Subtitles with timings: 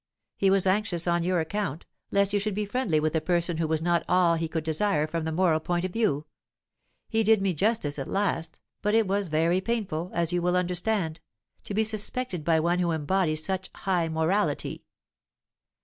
[0.35, 3.67] He was anxious on your account, lest you should be friendly with a person who
[3.67, 6.25] was not all he could desire from the moral point of view.
[7.07, 11.19] He did me justice at last, but it was very painful, as you will understand,
[11.65, 14.85] to be suspected by one who embodies such high morality."